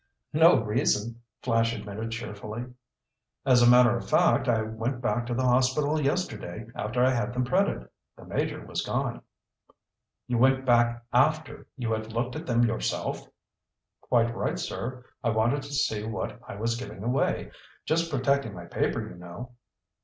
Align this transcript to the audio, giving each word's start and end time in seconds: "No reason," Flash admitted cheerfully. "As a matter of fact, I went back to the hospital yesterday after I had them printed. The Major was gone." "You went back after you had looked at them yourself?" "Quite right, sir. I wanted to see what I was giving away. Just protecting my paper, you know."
"No 0.33 0.59
reason," 0.63 1.21
Flash 1.43 1.75
admitted 1.75 2.09
cheerfully. 2.09 2.65
"As 3.45 3.61
a 3.61 3.69
matter 3.69 3.95
of 3.95 4.09
fact, 4.09 4.47
I 4.49 4.63
went 4.63 4.99
back 4.99 5.27
to 5.27 5.35
the 5.35 5.43
hospital 5.45 6.01
yesterday 6.01 6.65
after 6.73 7.05
I 7.05 7.11
had 7.11 7.33
them 7.33 7.43
printed. 7.43 7.87
The 8.17 8.25
Major 8.25 8.65
was 8.65 8.83
gone." 8.83 9.21
"You 10.25 10.39
went 10.39 10.65
back 10.65 11.05
after 11.13 11.67
you 11.77 11.91
had 11.91 12.13
looked 12.13 12.35
at 12.35 12.47
them 12.47 12.63
yourself?" 12.63 13.27
"Quite 14.01 14.33
right, 14.35 14.57
sir. 14.57 15.05
I 15.23 15.29
wanted 15.29 15.61
to 15.61 15.71
see 15.71 16.03
what 16.03 16.39
I 16.47 16.55
was 16.55 16.77
giving 16.77 17.03
away. 17.03 17.51
Just 17.85 18.09
protecting 18.09 18.55
my 18.55 18.65
paper, 18.65 19.07
you 19.07 19.13
know." 19.13 19.51